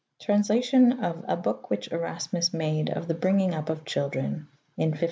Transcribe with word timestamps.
[8. 0.19 0.25
Translation 0.25 0.93
of 1.03 1.23
"a 1.27 1.37
boke 1.37 1.69
which 1.69 1.91
Erasmus 1.91 2.51
made 2.55 2.89
of 2.89 3.07
the 3.07 3.13
bringing 3.13 3.53
upp 3.53 3.69
of 3.69 3.85
children": 3.85 4.47
in 4.75 4.89
1534. 4.89 4.99